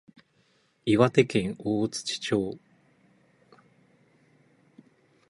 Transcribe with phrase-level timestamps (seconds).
[0.83, 2.57] 岩手県大槌町